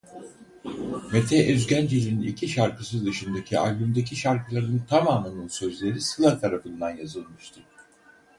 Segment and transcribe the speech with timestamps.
[1.13, 7.61] Mete Özgencil'in iki şarkısı dışındaki albümdeki şarkıların tamamının sözleri Sıla tarafından yazılmıştı.